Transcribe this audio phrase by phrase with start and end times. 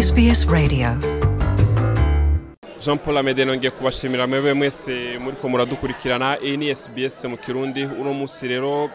[0.00, 0.88] SBS Radio.
[2.80, 7.84] Jean paul amede nongeye kubashimira mwebwe mwese muri ko muradukurikirana iyi ni SBS mu kirundi.
[7.84, 8.90] Uno munsi rero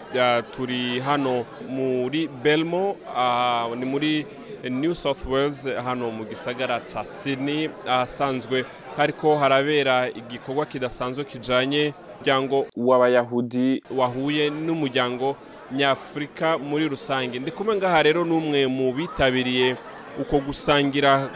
[0.52, 4.26] turi hano muri belmo ah, ni muri
[4.70, 7.70] new south wales hano mu gisagara ca sydney.
[7.88, 8.66] Ahasanzwe
[8.98, 15.36] hariko harabera igikorwa kidasanzwe kijanye umuryango w'abayahudi wahuye n'umuryango
[15.72, 17.40] nyafurika muri rusange.
[17.40, 19.76] Ndi kumwe ngaha rero n'umwe mu bitabiriye
[20.22, 21.30] uko gusangira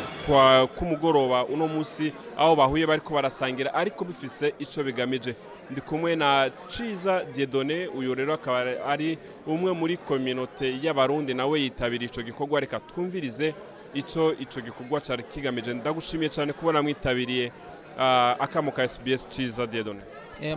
[0.78, 5.36] k'umugoroba uno munsi aho bahuye bariko barasangira ariko bifise ico bigamije.
[5.72, 12.10] Ndi kumwe na Ciza Diedone uyu rero akaba ari umwe muri kominote y'abarundi nawe yitabiriye
[12.12, 12.60] ico gikorwa.
[12.60, 13.54] Reka twumvirize
[13.94, 15.74] ico ico gikorwa cari kigamije.
[15.74, 17.52] Ndagushimiye cyane kubona mwitabiriye
[17.98, 18.02] uh,
[18.44, 20.02] akamo ka SBS Ciza Diedone.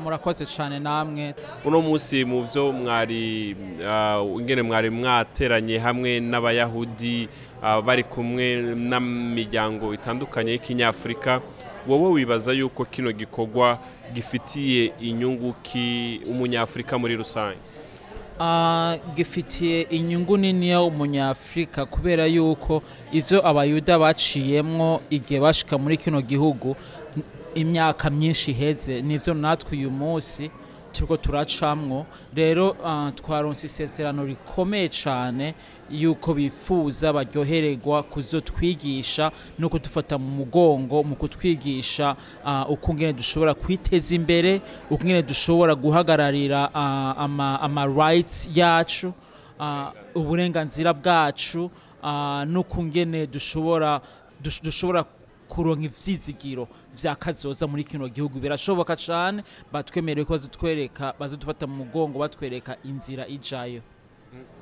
[0.02, 1.34] Murakoze cyane namwe.
[1.64, 7.28] Uno munsi mu byo mwari ah, ingene mwari mwateranye hamwe n'abayahudi
[7.62, 11.40] ah, bari kumwe n'imiryango itandukanye y'ikinyafurika
[11.88, 13.78] wowe wibaza yuko kino gikorwa
[14.14, 17.58] gifitiye inyungu ki umunyafurika muri rusange?
[18.40, 26.76] Ah, gifitiye inyungu nini umunyafurika kubera yuko ivyo abayuda baciyemwo igihe bashika muri kino gihugu
[27.54, 30.50] imyaka myinshi iheze nivyo natwe uyu munsi
[30.92, 32.06] turiko turacamwo.
[32.34, 35.54] Rero ah, twaronse isezerano rikomeye cane
[35.90, 44.14] yuko bifuza baryohererwa kuzotwigisha no kudufata mu mugongo mu kutwigisha ah, uko ngene dushobora kwiteza
[44.14, 49.12] imbere uko ngene dushobora guhagararira ah, ama, rights yacu
[50.14, 51.70] uburenganzira bwacu
[52.02, 54.00] ah, n'uko ngene dushobora
[54.44, 55.04] dush- dushobora
[55.52, 58.40] kuronka ivyizigiro vya kazoza muri kino gihugu.
[58.40, 63.82] Birashoboka cane batwemereye ko bazotwereka bazodufata mu mugongo batwereka inzira ijayo.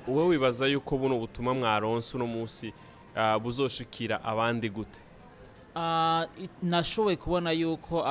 [0.08, 2.72] Wowe wibaza yuko buno butumwa mwaronse uno munsi
[3.16, 5.00] ah, buzoshikira abandi gute?
[6.62, 8.02] Nashoboye kubona yuko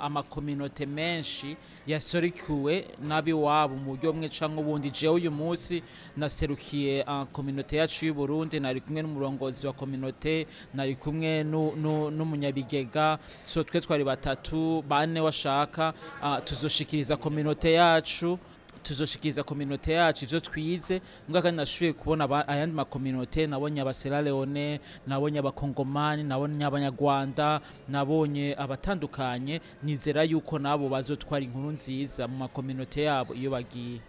[0.00, 1.56] amakominote menshi
[1.86, 4.90] yaserukiwe n'abiwabo mu buryo bumwe canke ubundi.
[4.90, 5.82] Jewe uyu munsi
[6.16, 12.10] naserukiye ah, kominote yacu y'u Burundi nari kumwe n'umurongozi wa kominote nari kumwe nu- nu-
[12.10, 18.38] n'umunyabigega twe twari batatu bane washaka ah, tuzoshikiriza kominote yacu.
[18.86, 21.00] Tuzoshikiriza kominote yacu ivyo twize.
[21.28, 29.60] Mbwa kandi nashoboye kubona ayandi makominote nabonye abasera leone nabonye abakongomani nabonye abanyarwanda nabonye abatandukanye.
[29.82, 34.00] Nizera yuko nabo bazotwara inkuru nziza mu makominote yabo iyo bagiye.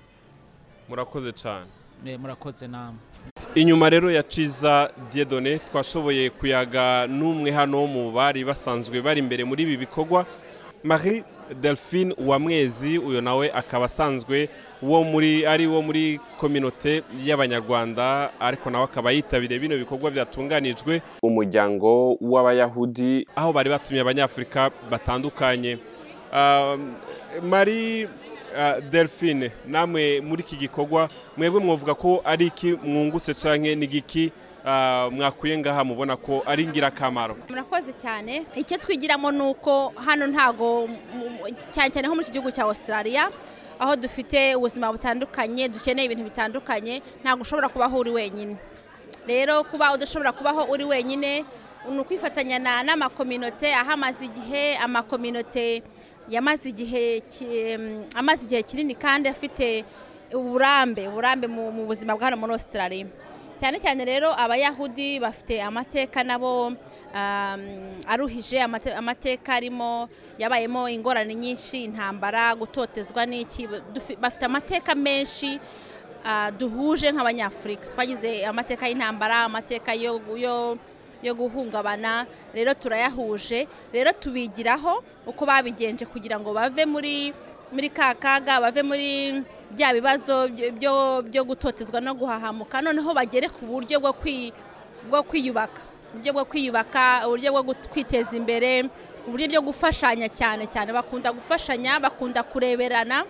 [0.90, 1.66] Murakoze cyane
[2.06, 3.00] Eh, murakoze namwe.
[3.56, 9.64] Inyuma rero ya Ciza Diedone twashoboye kuyaga n'umwe hano mu bari basanzwe bari imbere muri
[9.64, 10.26] ibi bikorwa.
[10.88, 11.24] Marie
[11.62, 14.50] Delphine Uwamwezi uyo nawe akaba asanzwe
[14.81, 22.18] wo muri ari wo muri kominote y'abanyarwanda ariko nawe akaba yitabiriye bino bikorwa byatunganijwe umuryango
[22.22, 23.28] w'abayahudi.
[23.36, 25.78] aho bari batumye abanyafurika batandukanye.
[26.34, 26.96] Um,
[27.44, 28.06] Marie
[28.56, 34.31] uh, Delphine namwe muri iki gikorwa mwebwe mwavuga ko ari iki mwungutse canke n'igiki
[35.12, 37.38] mwakuye ngaha mubona ko ari ingirakamaro.
[37.50, 38.46] Murakoze cyane.
[38.56, 40.90] Icyo twigiramo ni uko hano ntago
[41.72, 43.30] cyane cyane nko muri iki gihugu cya australia
[43.80, 48.56] aho dufite ubuzima butandukanye dukeneye ibintu bitandukanye ntabwo ushobora kubaho uri wenyine.
[49.28, 51.46] Rero kuba udashobora kubaho uri wenyine
[51.90, 55.84] ni ukwifatanya na- n'amakominote ahamaze igihe amakominote
[56.30, 57.22] yamaze igihe
[58.16, 59.86] amaze igihe kinini kandi afite
[60.34, 63.06] uburambe uburambe mu buzima bwa hano muri australia.
[63.59, 67.62] Cyane cyane rero abayahudi bafite amateka nabo um,
[68.07, 73.68] aruhije amate- amateka arimo yabayemo ingorane nyinshi intambara gutotezwa n'iki
[74.22, 75.59] bafite amateka menshi
[76.25, 77.90] ah, duhuje nk'abanyafurika.
[77.90, 83.68] Twagize amateka y'intambara amateka yo guhungabana rero turayahuje.
[83.94, 87.34] Rero tubigiraho uko babigenje kugira ngo bave muri
[87.74, 89.41] muri ka kaga bave muri
[89.72, 94.54] bya bibazo byo- byo, byo gutotezwa no guhahamuka noneho bagere ku buryo bwo kwi,
[95.10, 95.81] bwo kwiyubaka.
[96.14, 98.88] Uburyo bwo kwiyubaka uburyo bwo kwiteza imbere
[99.28, 100.94] uburyo bwo gufashanya cyane cyane.
[100.96, 103.25] Bakunda gufashanya bakunda kureberana.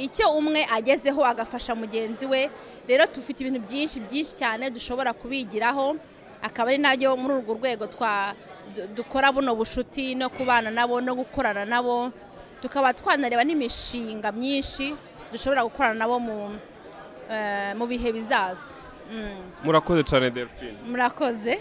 [0.00, 2.50] Icyo umwe agezeho agafasha mugenzi we.
[2.88, 5.96] Rero dufite ibintu byinshi byinshi cyane dushobora kubigiraho.
[6.42, 7.84] Akaba ari na byo muri urwo rwego
[8.96, 12.08] dukora buno bushuti no kubana nabo no gukorana nabo.
[12.64, 14.94] Tukaba twanareba n'imishinga myinshi.
[15.32, 16.36] Dushobora gukorana nabo mu
[17.30, 18.74] eh, mu bihe bizaza.
[19.12, 20.78] Mm, murakoze cyane Delphine.
[20.86, 21.58] Murakoze.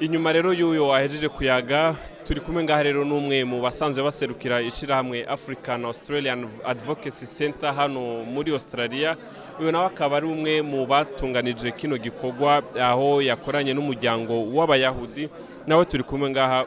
[0.00, 1.94] Inyuma rero y'uyu wahejeje kuyaga
[2.26, 8.52] turi kumwe ngaha rero n'umwe mu basanzwe baserukira ishyirahamwe african australian advocacy center hano muri
[8.52, 9.16] australia.
[9.60, 15.28] Uyu nawe akaba ari umwe mu batunganije kino gikorwa aho yakoranye n'umuryango w'abayahudi.
[15.68, 16.64] Nawe turi kumwe ngaha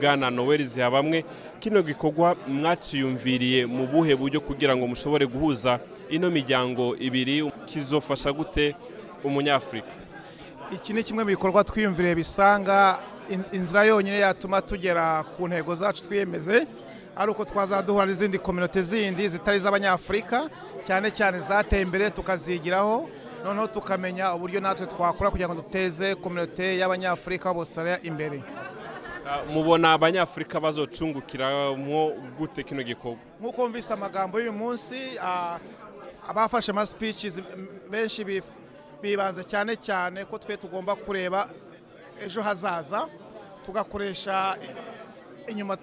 [0.00, 1.24] bwana noel zihabamwe.
[1.60, 5.80] Kino gikorwa mwaciyumviriye mu buhe buryo kugira ngo mushobore guhuza
[6.12, 8.76] ino miryango ibiri kizofasha gute
[9.24, 9.88] umunyafurika?
[10.72, 12.98] Iki ni kimwe mu bikorwa twiyumviriye bisanga
[13.30, 16.66] in- inzira yonyine yatuma tugera ku ntego zacu twiyemeze
[17.16, 20.50] ari uko twazaduhura n'izindi kominote zindi zitari iz'abanyafurika
[20.86, 23.08] cyane cyane zateye imbere tukazigiraho.
[23.44, 28.42] Noneho tukamenya uburyo natwe twakora kugira ngo duteze kominote y'abanyafurika b'Australia imbere.
[29.26, 33.18] Ah, mubona abanyafurika bazocungukiramo gute kino gikorwa?
[33.40, 35.58] Nk'uko mvise amagambo y'uyu munsi ah,
[36.28, 38.24] abafashe ama speeches m- benshi
[39.02, 41.48] bibanze cyane cyane ko twe tugomba kureba
[42.24, 43.08] ejo hazaza
[43.64, 44.56] tugakoresha
[45.48, 45.76] inyuma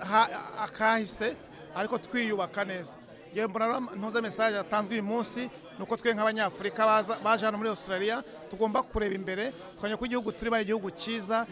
[0.60, 1.36] akahise
[1.76, 2.94] ariko twiyubaka neza.
[3.50, 5.50] Mbona ntuze mesaje yatanzwe uyu munsi
[5.82, 10.56] ni uko twe nk'abanyafurika baje hano muri australia tugomba kureba imbere tukamenya ko igihugu turimo
[10.56, 11.46] ari igihugu cyiza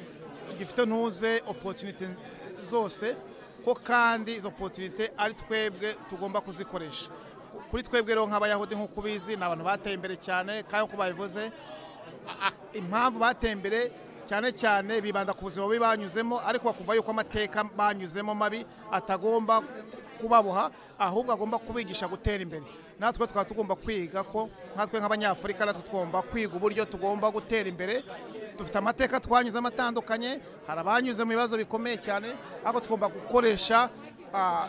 [0.57, 2.05] gifite ntuze opportunity
[2.61, 3.17] zose
[3.65, 7.09] ko kandi izo opportunity ari twebwe tugomba kuzikoresha.
[7.73, 11.43] Kuri twebwe rero nk'abayahudi nk'uko ubizi ni abantu bateye imbere cyane kandi nk'uko babivuze
[12.77, 13.79] impamvu bateye imbere
[14.29, 18.61] cyane cyane bibanda ku buzima bubi banyuzemo ariko bakumva yuko amateka banyuzemo mabi
[18.93, 19.65] atagomba
[20.19, 20.69] kubaboha
[20.99, 22.63] ahubwo agomba kubigisha gutera imbere.
[22.99, 28.03] Natwe tukaba tugomba kwiga ko nkatwe nk'abanyafurika natwe tugomba kwiga uburyo tugomba gutera imbere.
[28.57, 32.27] Dufite amateka twanyuzemo atandukanye hari abanyuze mu bibazo bikomeye cyane
[32.65, 33.89] ariko tugomba gukoresha
[34.35, 34.67] ah,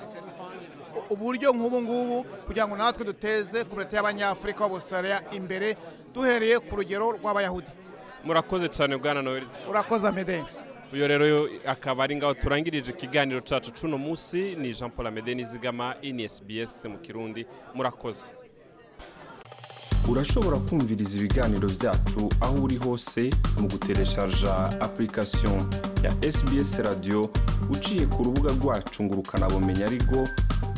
[1.11, 5.77] uburyo nk'ubu ngubu kugira ngo natwe duteze komite y'abanyafurika b'Australia imbere
[6.15, 7.71] duhereye ku rugero rw'abayahudi.
[8.25, 9.45] Murakoze cyane bwana noel.
[9.69, 10.45] Urakoze amede
[10.93, 14.57] uyu rero akaba ari ngaho turangirije ikiganiro cyacu cuno munsi.
[14.59, 17.47] Ni jean paul amede nizigama ini sbs mu kirundi.
[17.75, 18.29] Murakoze.
[20.09, 25.63] Urashobora kumviriza ibiganiro byacu aho uri hose mu gutereshaja application
[26.03, 27.31] ya sbs radio.
[27.71, 30.29] Uciye ku rubuga rwacu ngo ukanabumenya ariko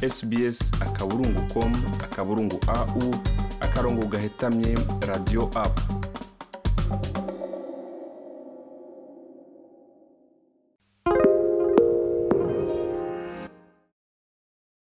[0.09, 1.73] sbs akaburungu com
[2.05, 3.15] akaburungu au
[3.61, 4.77] akarongo gahetamye
[5.09, 5.81] radio app.